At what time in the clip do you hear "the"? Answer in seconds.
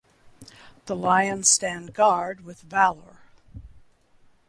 0.87-0.95